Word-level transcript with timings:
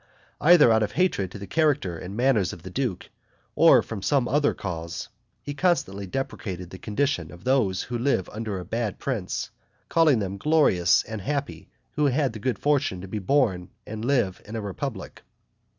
Either 0.39 0.71
out 0.71 0.81
of 0.81 0.93
hatred 0.93 1.29
to 1.29 1.37
the 1.37 1.45
character 1.45 1.95
and 1.95 2.17
manners 2.17 2.51
of 2.53 2.63
the 2.63 2.71
duke, 2.71 3.11
or 3.53 3.83
from 3.83 4.01
some 4.01 4.27
other 4.27 4.51
cause, 4.55 5.09
he 5.43 5.53
constantly 5.53 6.07
deprecated 6.07 6.71
the 6.71 6.79
condition 6.79 7.31
of 7.31 7.43
those 7.43 7.83
who 7.83 7.99
live 7.99 8.27
under 8.29 8.57
a 8.57 8.65
bad 8.65 8.97
prince; 8.97 9.51
calling 9.89 10.17
those 10.17 10.39
glorious 10.39 11.03
and 11.03 11.21
happy 11.21 11.69
who 11.91 12.05
had 12.07 12.33
the 12.33 12.39
good 12.39 12.57
fortune 12.57 12.99
to 12.99 13.07
be 13.07 13.19
born 13.19 13.69
and 13.85 14.03
live 14.03 14.41
in 14.45 14.55
a 14.55 14.61
republic. 14.61 15.21